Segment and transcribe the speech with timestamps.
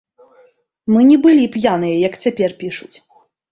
[0.93, 2.93] Мы не былі п'яныя, як цяпер пішуць.